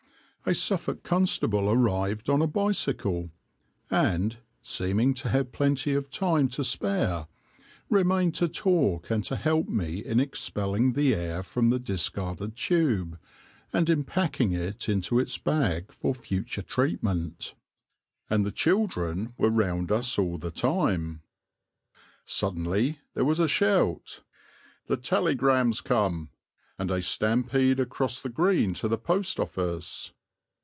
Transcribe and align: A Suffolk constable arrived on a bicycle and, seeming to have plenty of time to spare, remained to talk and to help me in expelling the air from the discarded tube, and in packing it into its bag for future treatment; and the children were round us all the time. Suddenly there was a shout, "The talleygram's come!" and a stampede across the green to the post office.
A 0.43 0.55
Suffolk 0.55 1.03
constable 1.03 1.69
arrived 1.69 2.27
on 2.27 2.41
a 2.41 2.47
bicycle 2.47 3.29
and, 3.91 4.37
seeming 4.63 5.13
to 5.13 5.29
have 5.29 5.51
plenty 5.51 5.93
of 5.93 6.09
time 6.09 6.49
to 6.49 6.63
spare, 6.63 7.27
remained 7.91 8.33
to 8.35 8.47
talk 8.47 9.11
and 9.11 9.23
to 9.25 9.35
help 9.35 9.69
me 9.69 10.03
in 10.03 10.19
expelling 10.19 10.93
the 10.93 11.13
air 11.13 11.43
from 11.43 11.69
the 11.69 11.77
discarded 11.77 12.55
tube, 12.57 13.19
and 13.71 13.87
in 13.87 14.03
packing 14.03 14.51
it 14.51 14.89
into 14.89 15.19
its 15.19 15.37
bag 15.37 15.91
for 15.91 16.11
future 16.11 16.63
treatment; 16.63 17.53
and 18.27 18.43
the 18.43 18.51
children 18.51 19.35
were 19.37 19.51
round 19.51 19.91
us 19.91 20.17
all 20.17 20.39
the 20.39 20.51
time. 20.51 21.21
Suddenly 22.25 22.97
there 23.13 23.25
was 23.25 23.39
a 23.39 23.47
shout, 23.47 24.23
"The 24.87 24.97
talleygram's 24.97 25.81
come!" 25.81 26.31
and 26.79 26.89
a 26.89 26.99
stampede 26.99 27.79
across 27.79 28.19
the 28.19 28.29
green 28.29 28.73
to 28.73 28.87
the 28.87 28.97
post 28.97 29.39
office. 29.39 30.13